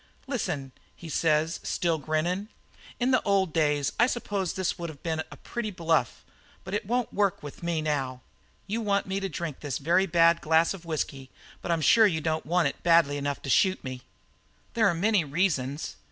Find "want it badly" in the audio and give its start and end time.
12.47-13.17